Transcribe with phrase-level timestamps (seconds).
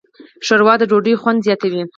[0.45, 1.81] ښوروا د ډوډۍ خوند زیاتوي.